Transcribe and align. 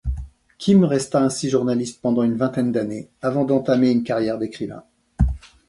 Kim 0.57 0.83
resta 0.83 1.19
ainsi 1.21 1.47
journaliste 1.47 2.01
pendant 2.01 2.23
une 2.23 2.35
vingtaine 2.35 2.71
d'années 2.71 3.11
avant 3.21 3.45
d'entamer 3.45 3.91
une 3.91 4.03
carrière 4.03 4.39
d'écrivain. 4.39 4.83